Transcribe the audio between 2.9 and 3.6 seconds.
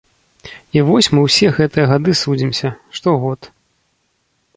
штогод.